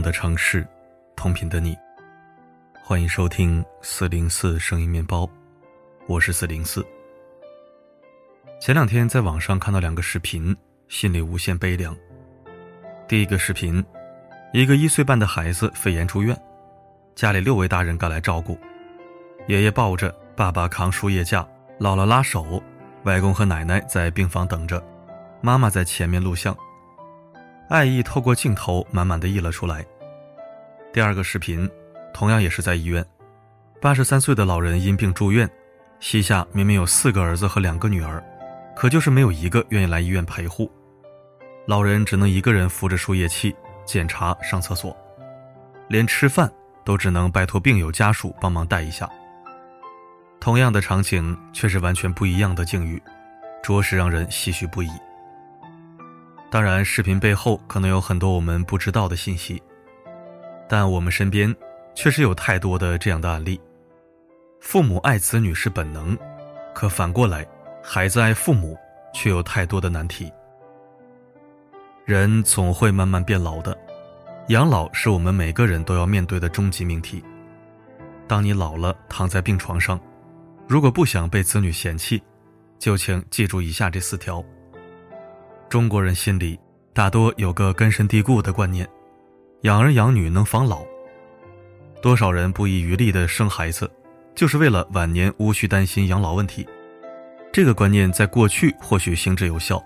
[0.00, 0.64] 的城市，
[1.16, 1.76] 同频的你，
[2.84, 5.28] 欢迎收听四零四声音面包，
[6.06, 6.86] 我是四零四。
[8.60, 11.96] 前两天在网上看到两个视频，心里无限悲凉。
[13.08, 13.84] 第一个视频，
[14.52, 16.40] 一个一岁半的孩子肺炎住院，
[17.16, 18.56] 家里六位大人赶来照顾，
[19.48, 21.46] 爷爷抱着，爸爸扛输液架，
[21.80, 22.62] 姥姥拉手，
[23.02, 24.80] 外公和奶奶在病房等着，
[25.40, 26.56] 妈妈在前面录像。
[27.72, 29.82] 爱意透过镜头满满的溢了出来。
[30.92, 31.66] 第二个视频，
[32.12, 33.02] 同样也是在医院，
[33.80, 35.50] 八十三岁的老人因病住院，
[35.98, 38.22] 膝下明明有四个儿子和两个女儿，
[38.76, 40.70] 可就是没有一个愿意来医院陪护，
[41.64, 44.94] 老人只能一个人扶着输液器检查、上厕所，
[45.88, 46.52] 连吃饭
[46.84, 49.08] 都只能拜托病友家属帮忙带一下。
[50.40, 53.02] 同样的场景，却是完全不一样的境遇，
[53.62, 54.90] 着实让人唏嘘不已。
[56.52, 59.62] 当然，视频背后可能有很多我们不知道的信息，
[60.68, 61.56] 但我们身边
[61.94, 63.58] 确实有太多的这样的案例。
[64.60, 66.14] 父母爱子女是本能，
[66.74, 67.46] 可反过来，
[67.82, 68.76] 孩子爱父母
[69.14, 70.30] 却有太多的难题。
[72.04, 73.74] 人总会慢慢变老的，
[74.48, 77.24] 养老是我们每个人都要面对的终极命题。
[78.28, 79.98] 当你老了，躺在病床上，
[80.68, 82.22] 如果不想被子女嫌弃，
[82.78, 84.44] 就请记住以下这四条。
[85.72, 86.60] 中国人心里
[86.92, 88.86] 大多有个根深蒂固的观念：
[89.62, 90.84] 养儿养女能防老。
[92.02, 93.90] 多少人不遗余力的生孩子，
[94.34, 96.68] 就是为了晚年无需担心养老问题。
[97.50, 99.82] 这个观念在过去或许行之有效，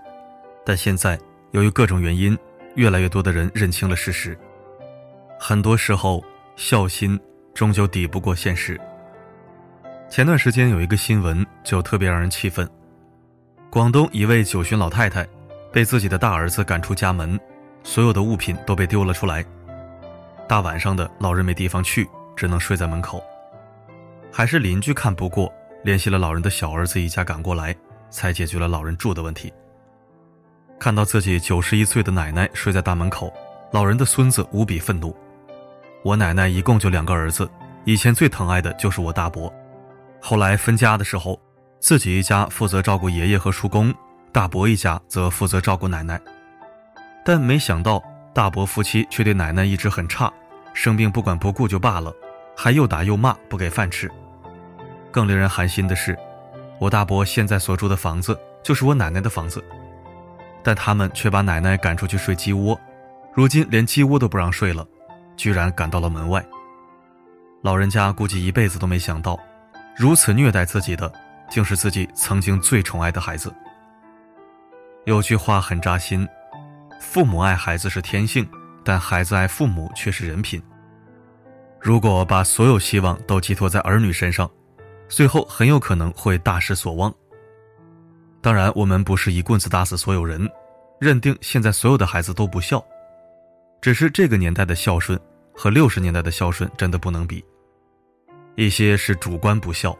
[0.65, 1.17] 但现在
[1.51, 2.37] 由于各种原因，
[2.75, 4.37] 越来越多的人认清了事实。
[5.39, 6.21] 很多时候，
[6.57, 7.17] 孝心
[7.53, 8.77] 终究抵不过现实。
[10.09, 12.69] 前段时间有一个新闻就特别让人气愤：
[13.69, 15.25] 广东一位九旬老太太。
[15.71, 17.39] 被自己的大儿子赶出家门，
[17.83, 19.43] 所有的物品都被丢了出来。
[20.47, 23.21] 大晚上的，老人没地方去，只能睡在门口。
[24.31, 27.75] 还是邻居看不过，联系了老人的小儿子一家赶过来，
[28.09, 29.51] 才解决了老人住的问题。
[30.79, 33.33] 看到自己九十一岁的奶奶睡在大门口，
[33.71, 35.15] 老人的孙子无比愤怒。
[36.03, 37.49] 我奶奶一共就两个儿子，
[37.83, 39.51] 以前最疼爱的就是我大伯，
[40.21, 41.39] 后来分家的时候，
[41.79, 43.93] 自己一家负责照顾爷爷和叔公。
[44.31, 46.19] 大伯一家则负责照顾奶奶，
[47.25, 50.31] 但没想到大伯夫妻却对奶奶一直很差，
[50.73, 52.13] 生病不管不顾就罢了，
[52.55, 54.11] 还又打又骂，不给饭吃。
[55.11, 56.15] 更令人寒心的是，
[56.79, 59.63] 我大伯现在所住的房子就是我奶奶的房子，
[60.61, 62.79] 但他们却把奶奶赶出去睡鸡窝，
[63.33, 64.85] 如今连鸡窝都不让睡了，
[65.35, 66.45] 居然赶到了门外。
[67.63, 69.39] 老人家估计一辈子都没想到，
[69.97, 71.11] 如此虐待自己的，
[71.49, 73.51] 竟是自己曾经最宠爱的孩子。
[75.07, 76.27] 有句话很扎心：
[76.99, 78.45] 父母爱孩子是天性，
[78.83, 80.61] 但孩子爱父母却是人品。
[81.79, 84.51] 如果把所有希望都寄托在儿女身上，
[85.07, 87.13] 最后很有可能会大失所望。
[88.41, 90.45] 当然，我们不是一棍子打死所有人，
[90.99, 92.85] 认定现在所有的孩子都不孝，
[93.79, 95.17] 只是这个年代的孝顺
[95.55, 97.41] 和六十年代的孝顺真的不能比。
[98.55, 99.97] 一些是主观不孝，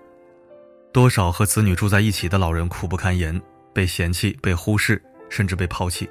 [0.92, 3.42] 多少和子女住在一起的老人苦不堪言。
[3.78, 5.00] 被嫌弃、被忽视，
[5.30, 6.10] 甚至被抛弃，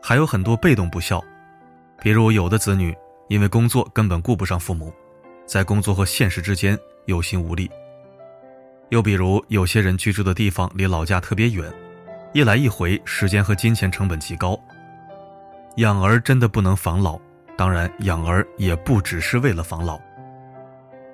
[0.00, 1.20] 还有很多被动不孝，
[2.00, 4.94] 比如有的子女因为工作根本顾不上父母，
[5.44, 7.66] 在工作和现实之间有心无力；
[8.90, 11.68] 又比如有些人居住的地方离老家特别远，
[12.32, 14.56] 一来一回时间和金钱成本极高。
[15.78, 17.18] 养儿真的不能防老，
[17.56, 20.00] 当然养儿也不只是为了防老。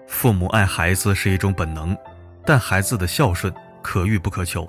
[0.06, 1.96] 父母爱孩子是一种本能，
[2.44, 3.50] 但孩子的孝顺
[3.80, 4.68] 可遇不可求。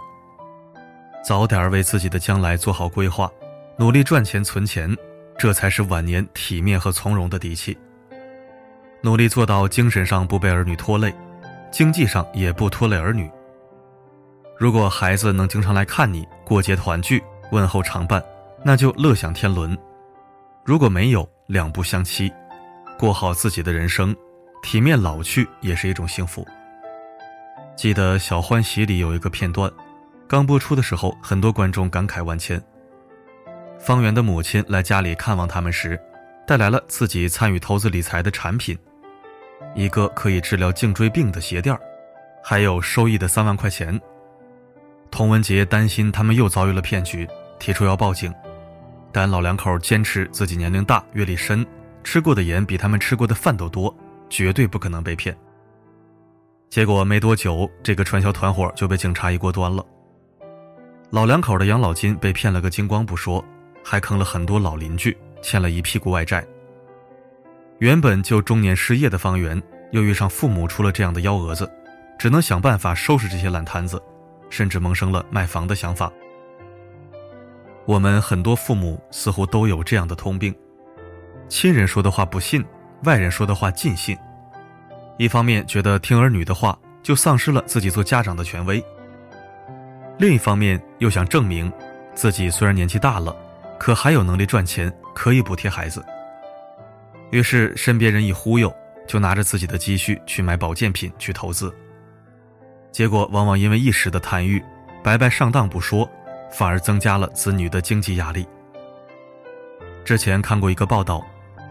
[1.27, 3.29] 早点为自己的将来做好规划，
[3.75, 4.95] 努力赚钱存钱，
[5.38, 7.77] 这才是晚年体面和从容的底气。
[9.01, 11.13] 努力做到精神上不被儿女拖累，
[11.69, 13.29] 经济上也不拖累儿女。
[14.57, 17.21] 如果孩子能经常来看你，过节团聚，
[17.51, 18.23] 问候常伴，
[18.63, 19.75] 那就乐享天伦；
[20.63, 22.31] 如果没有，两不相欺，
[22.97, 24.15] 过好自己的人生，
[24.63, 26.47] 体面老去也是一种幸福。
[27.75, 29.69] 记得《小欢喜》里有一个片段。
[30.27, 32.62] 刚播出的时候，很多观众感慨万千。
[33.79, 35.97] 方圆的母亲来家里看望他们时，
[36.45, 38.77] 带来了自己参与投资理财的产品，
[39.74, 41.77] 一个可以治疗颈椎病的鞋垫
[42.44, 43.97] 还有收益的三万块钱。
[45.09, 47.25] 童文杰担心他们又遭遇了骗局，
[47.57, 48.33] 提出要报警，
[49.13, 51.65] 但老两口坚持自己年龄大、阅历深，
[52.03, 53.95] 吃过的盐比他们吃过的饭都多，
[54.30, 55.33] 绝对不可能被骗。
[56.69, 59.85] 结果没多久，这个传销团伙就被警察一锅端了。
[61.09, 63.44] 老两口的养老金被骗了个精光不说，
[63.81, 66.45] 还坑了很多老邻居，欠了一屁股外债，
[67.80, 69.62] 原本就中年失业的方圆，
[69.92, 71.69] 又遇上父母出了这样的幺蛾子，
[72.19, 74.01] 只能想办法收拾这些烂摊子，
[74.50, 76.12] 甚至萌生了卖房的想法。
[77.86, 80.54] 我们很多父母似乎都有这样的通病：
[81.48, 82.65] 亲人说的话不信，
[83.04, 84.18] 外人说的话尽信。
[85.18, 88.83] 一方面觉得听儿女的话就丧失了自己做家长的权威，
[90.19, 91.72] 另一方面又想证明
[92.16, 93.36] 自己虽然年纪大了，
[93.78, 96.04] 可还有能力赚钱，可以补贴孩子。
[97.30, 98.74] 于是，身边人一忽悠，
[99.06, 101.72] 就拿着自己的积蓄去买保健品、去投资。
[102.92, 104.64] 结果，往往因为一时的贪欲，
[105.04, 106.10] 白白上当不说，
[106.52, 108.48] 反而增加了子女的经济压力。
[110.04, 111.24] 之前看过一个报道，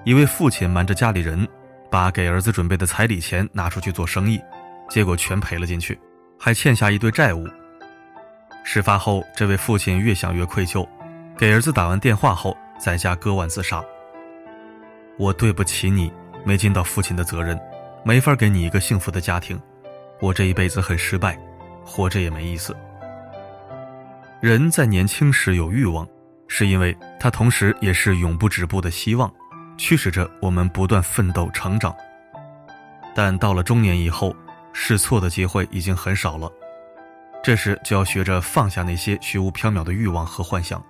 [0.04, 1.48] 一位父亲瞒着家里人，
[1.90, 4.40] 把给儿子准备的彩礼钱拿出去做生意，
[4.88, 5.98] 结果全赔了进去，
[6.38, 7.44] 还欠下一堆债务。
[8.68, 10.84] 事发后，这位父亲越想越愧疚，
[11.38, 13.80] 给儿子打完电话后，在家割腕自杀。
[15.16, 16.12] 我对不起你，
[16.44, 17.56] 没尽到父亲的责任，
[18.04, 19.56] 没法给你一个幸福的家庭。
[20.20, 21.38] 我这一辈子很失败，
[21.84, 22.76] 活着也没意思。
[24.40, 26.04] 人在年轻时有欲望，
[26.48, 29.32] 是因为他同时也是永不止步的希望，
[29.78, 31.94] 驱使着我们不断奋斗成长。
[33.14, 34.34] 但到了中年以后，
[34.72, 36.50] 试错的机会已经很少了，
[37.46, 40.84] 这时就要学着放下那些虚无缥缈的欲望和幻想，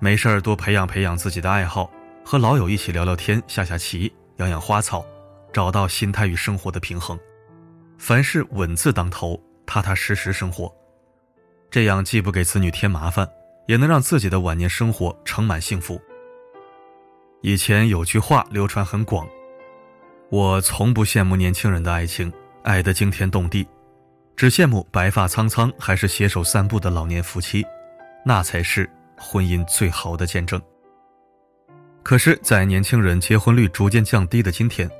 [0.00, 1.88] 没事儿多培养培养自己的爱好。
[2.24, 5.06] 和老友一起聊聊天、下下棋、养养花草，
[5.52, 7.16] 找到心态与生活的平衡。
[7.96, 10.68] 凡事稳字当头，踏踏实实生活，
[11.70, 13.24] 这样既不给子女添麻烦，
[13.68, 16.02] 也能让自己的晚年生活盛满幸福。
[17.40, 19.28] 以前有句话流传很广：
[20.28, 22.32] 我从不羡慕年轻人的爱情，
[22.64, 23.64] 爱得惊天动地，
[24.36, 27.64] 只羡慕白发苍苍还是携手散步的老年夫妻，
[28.24, 30.60] 那才是婚姻最好的见证。
[32.02, 34.90] 可是，在年轻人结婚率逐渐降低的今天，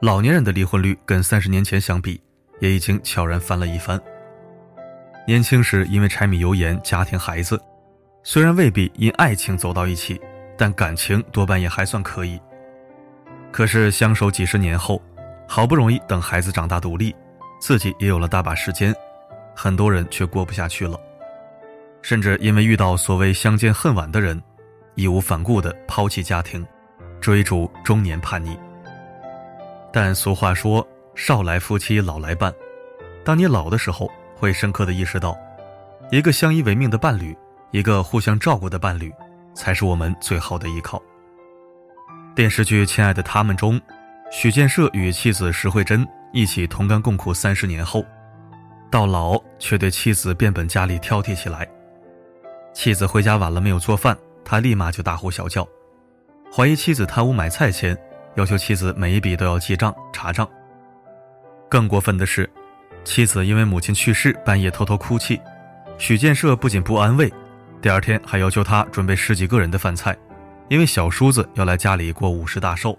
[0.00, 2.20] 老年人的离婚率跟三十年前相比，
[2.58, 4.00] 也已经悄然翻了一番。
[5.28, 7.60] 年轻时因为柴米油盐、家庭、孩子，
[8.24, 10.20] 虽然未必因爱情走到一起，
[10.58, 12.40] 但感情多半也还算可以。
[13.52, 15.00] 可是相守几十年后，
[15.46, 17.14] 好不容易等孩子长大独立，
[17.62, 18.92] 自己也有了大把时间，
[19.54, 20.98] 很多人却过不下去了，
[22.02, 24.42] 甚至因为遇到所谓相见恨晚的人。
[24.96, 26.66] 义无反顾地抛弃家庭，
[27.20, 28.58] 追逐中年叛逆。
[29.92, 32.52] 但俗话说：“少来夫妻老来伴。”
[33.24, 35.38] 当你老的时候，会深刻地意识到，
[36.10, 37.34] 一个相依为命的伴侣，
[37.70, 39.10] 一个互相照顾的伴侣，
[39.54, 41.00] 才是我们最好的依靠。
[42.34, 43.80] 电视剧《亲爱的他们》中，
[44.32, 48.02] 许建设与妻子石慧珍一起同甘共苦三十年后，
[48.90, 51.68] 到老却对妻子变本加厉挑剔起来。
[52.72, 54.16] 妻子回家晚了没有做饭。
[54.44, 55.66] 他立马就大呼小叫，
[56.52, 57.96] 怀疑妻子贪污买菜钱，
[58.34, 60.48] 要求妻子每一笔都要记账查账。
[61.68, 62.50] 更过分的是，
[63.04, 65.40] 妻子因为母亲去世半夜偷偷哭泣，
[65.98, 67.32] 许建设不仅不安慰，
[67.80, 70.16] 第二天还要求他准备十几个人的饭菜，
[70.68, 72.98] 因为小叔子要来家里过五十大寿。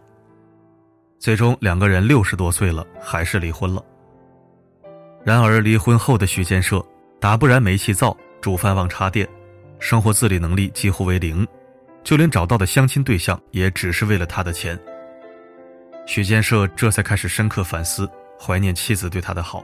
[1.23, 3.81] 最终两个人六十多岁了，还是离婚了。
[5.23, 6.85] 然而离婚后的许建设
[7.17, 9.25] 打不燃煤气灶，煮饭忘插电。
[9.79, 11.47] 生活自理能力几乎为零，
[12.03, 14.77] 就连找到的相亲对象也只是为了他的钱。
[16.05, 18.05] 许建设这才开始深刻反思，
[18.37, 19.63] 怀念妻子对他的好。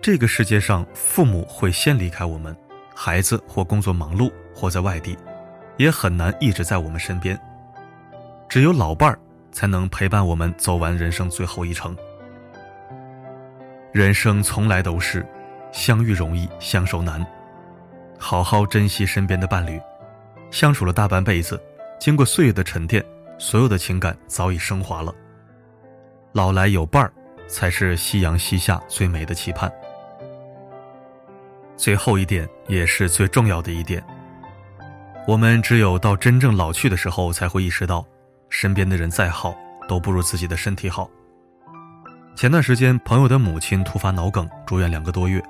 [0.00, 2.56] 这个世界上，父母会先离开我们，
[2.92, 5.16] 孩子或工作忙碌，或在外地，
[5.76, 7.40] 也很难一直在我们身边。
[8.48, 9.16] 只有老伴儿
[9.52, 11.96] 才能陪伴我们走完人生最后一程。
[13.92, 15.24] 人生从来都是
[15.70, 17.24] 相遇容易，相守难。
[18.18, 19.80] 好好珍惜身边的伴侣，
[20.50, 21.60] 相处了大半辈子，
[22.00, 23.04] 经过岁月的沉淀，
[23.38, 25.14] 所有的情感早已升华了。
[26.32, 27.12] 老来有伴儿，
[27.46, 29.70] 才是夕阳西下最美的期盼。
[31.76, 34.02] 最后一点，也是最重要的一点，
[35.26, 38.06] 我们只有到真正老去的时候，才会意识到，
[38.52, 39.56] 身边的人再好，
[39.88, 41.10] 都不如自己的身体好。
[42.36, 45.42] 前段时间，朋友的母亲突发脑梗，住院两个多月。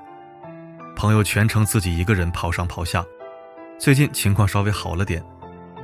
[0.94, 3.04] 朋友全程自己一个人跑上跑下，
[3.76, 5.20] 最近情况稍微好了点，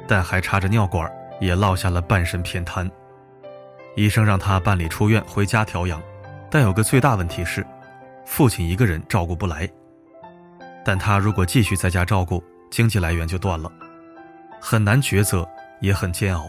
[0.07, 1.11] 但还插着尿管，
[1.41, 2.89] 也落下了半身偏瘫。
[3.97, 6.01] 医生让他办理出院回家调养，
[6.49, 7.67] 但有个最大问题是，
[8.25, 9.69] 父亲一个人照顾不来。
[10.85, 13.71] 但他如果继续在家照顾，经济来源就断了，
[14.61, 15.47] 很难抉择，
[15.81, 16.49] 也很煎熬。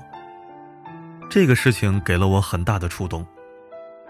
[1.30, 3.24] 这个事情给了我很大的触动，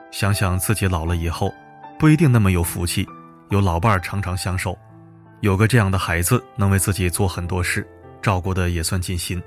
[0.10, 1.54] 想想自己老了以后，
[2.00, 3.06] 不一定那么有福气。
[3.50, 4.78] 有老伴儿常常相守，
[5.42, 7.86] 有个这样的孩子能为自己做很多事，
[8.22, 9.42] 照顾的也算尽心。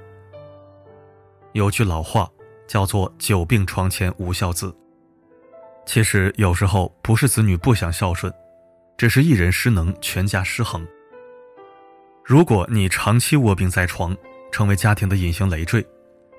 [1.52, 2.28] 有句老话，
[2.66, 4.74] 叫做“久病床前无孝子”。
[5.86, 8.30] 其实有时候不是子女不想孝顺，
[8.98, 10.86] 只是一人失能，全家失衡。
[12.24, 14.16] 如果你长期卧病在床，
[14.50, 15.86] 成为家庭的隐形累赘，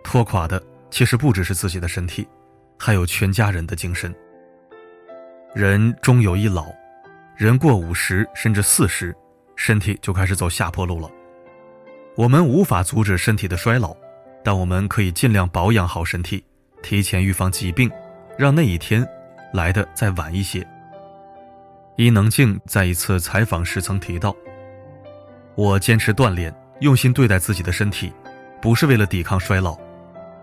[0.03, 0.61] 拖垮的
[0.93, 2.27] 其实不只是自己的身体，
[2.77, 4.13] 还有全家人的精神。
[5.51, 6.67] 人终有一老，
[7.35, 9.11] 人过五十甚至四十，
[9.55, 11.09] 身体就开始走下坡路了。
[12.15, 13.97] 我们无法阻止身体的衰老，
[14.43, 16.45] 但我们可以尽量保养好身体，
[16.83, 17.89] 提前预防疾病，
[18.37, 19.03] 让那一天
[19.51, 20.63] 来的再晚一些。
[21.95, 24.35] 伊能静在一次采访时曾提到
[25.57, 28.13] ：“我坚持锻炼，用心对待自己的身体，
[28.61, 29.75] 不是为了抵抗衰老，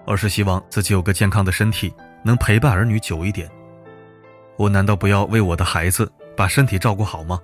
[0.07, 3.51] 而是希望自己有个健康的身体，能陪伴儿女久一点。”
[4.57, 7.41] 我难道不要为我的孩子把身体照顾好吗？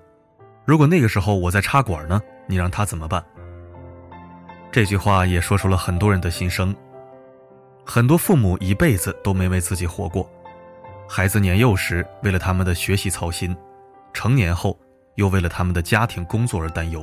[0.64, 2.20] 如果那个时候我在插管呢？
[2.46, 3.24] 你让他怎么办？
[4.70, 6.74] 这句话也说出了很多人的心声。
[7.84, 10.28] 很多父母一辈子都没为自己活过，
[11.08, 13.56] 孩子年幼时为了他们的学习操心，
[14.12, 14.78] 成年后
[15.14, 17.02] 又为了他们的家庭工作而担忧，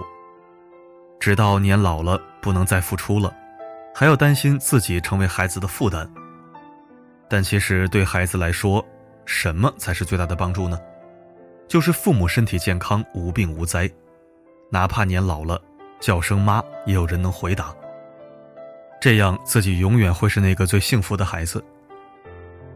[1.19, 3.33] 直到年老了不能再付出了，
[3.93, 6.09] 还要担心自己成为孩子的负担。
[7.29, 8.85] 但其实对孩子来说，
[9.25, 10.79] 什么才是最大的帮助呢？
[11.67, 13.89] 就是父母身体健康、无病无灾，
[14.69, 15.59] 哪怕年老了
[15.99, 17.73] 叫声妈，也有人能回答。
[18.99, 21.63] 这样自己永远会是那个最幸福的孩子。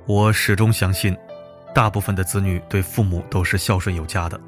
[0.05, 1.15] 我始终相信，
[1.73, 4.39] 大部分的子女对父母都是孝顺有加的，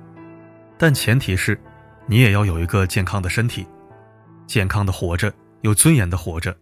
[0.77, 1.59] 但前提是，
[2.05, 3.67] 你也要有一个健康的身体，
[4.47, 6.55] 健康的活着，有尊严的活着，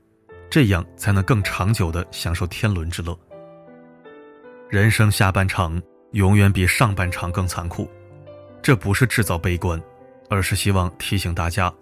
[0.49, 3.17] 这样才能更长久的享受天伦之乐。
[4.69, 7.89] 人生下半场永远比上半场更残酷，
[8.61, 9.81] 这不是制造悲观，
[10.29, 11.73] 而是希望提醒大家，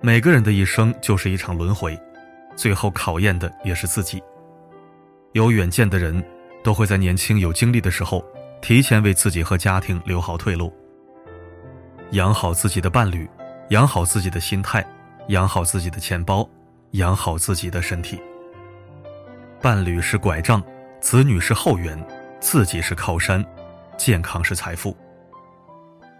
[0.00, 1.98] 每个人的一生就是一场轮回，
[2.54, 4.22] 最后考验的也是自己。
[5.32, 6.22] 有远见的人，
[6.62, 8.24] 都会在年轻有精力的时候，
[8.60, 10.72] 提前为自己和家庭留好退路，
[12.12, 13.28] 养好自己的伴侣，
[13.70, 14.86] 养好自己的心态，
[15.28, 16.48] 养好自己的钱包，
[16.92, 18.20] 养好自己的身体。
[19.60, 20.62] 伴侣是拐杖。
[20.98, 22.04] 子女是后援，
[22.40, 23.44] 自己是靠山，
[23.96, 24.96] 健康是财富。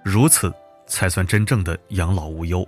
[0.04, 0.52] 如此
[0.86, 2.64] 才算真正的养老无忧。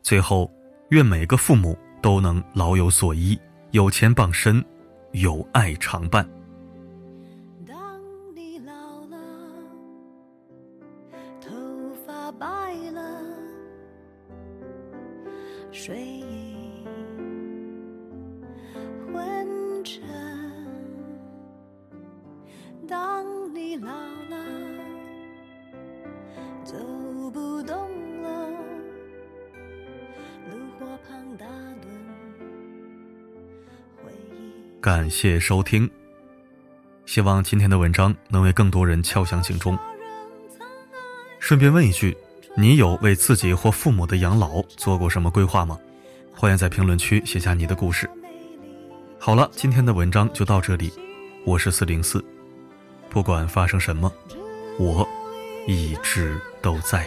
[0.00, 0.48] 最后，
[0.90, 3.36] 愿每个父母都能老有所依，
[3.72, 4.64] 有钱傍身，
[5.10, 6.28] 有爱常伴。
[15.70, 16.56] 睡意
[19.06, 20.02] 昏沉。
[22.88, 23.90] 当你老
[24.30, 24.44] 了，
[26.64, 26.74] 走
[27.30, 27.76] 不动
[28.22, 28.50] 了，
[30.50, 31.86] 炉火旁打盹，
[34.02, 34.80] 回忆。
[34.80, 35.88] 感谢收听，
[37.04, 39.78] 希望今天的文章能为更多人敲响警钟。
[41.38, 42.16] 顺便问一句，
[42.60, 45.78] 你有为自己或父母的养老做过什么规划吗？
[46.34, 48.10] 欢迎在评论区写下你的故事。
[49.16, 50.92] 好了，今天的文章就到这里，
[51.44, 52.20] 我是四零四。
[53.08, 54.12] 不管发生什么，
[54.76, 55.08] 我
[55.68, 57.06] 一直都在。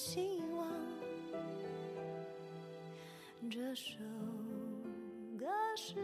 [0.00, 0.64] 希望。
[3.50, 3.98] 这首
[5.36, 5.44] 歌
[5.76, 5.96] 是